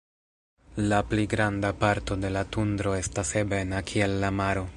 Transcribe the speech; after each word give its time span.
La 0.91 1.01
pli 1.11 1.25
granda 1.33 1.71
parto 1.83 2.19
de 2.25 2.33
la 2.39 2.43
tundro 2.57 2.95
estas 3.05 3.35
ebena 3.45 3.85
kiel 3.93 4.19
la 4.27 4.35
maro. 4.43 4.67